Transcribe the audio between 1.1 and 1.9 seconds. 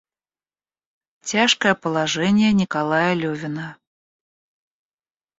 Тяжкое